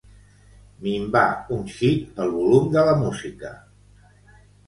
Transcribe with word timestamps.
Minvar 0.85 1.25
un 1.57 1.67
xic 1.75 2.17
el 2.25 2.33
volum 2.37 2.73
de 2.77 2.87
la 2.89 2.97
música. 3.03 3.51